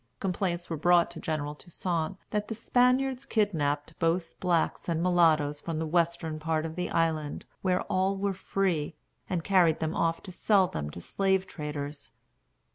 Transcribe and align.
Complaints 0.19 0.67
were 0.67 0.77
brought 0.77 1.11
to 1.11 1.19
General 1.19 1.53
Toussaint 1.53 2.17
that 2.31 2.47
the 2.47 2.55
Spaniards 2.55 3.23
kidnapped 3.23 3.93
both 3.99 4.33
blacks 4.39 4.89
and 4.89 4.99
mulattoes 4.99 5.61
from 5.61 5.77
the 5.77 5.85
western 5.85 6.39
part 6.39 6.65
of 6.65 6.75
the 6.75 6.89
island, 6.89 7.45
where 7.61 7.81
all 7.83 8.17
were 8.17 8.33
free, 8.33 8.95
and 9.29 9.43
carried 9.43 9.79
them 9.79 9.93
off 9.95 10.23
to 10.23 10.31
sell 10.31 10.65
them 10.65 10.89
to 10.89 11.01
slave 11.01 11.45
traders. 11.45 12.13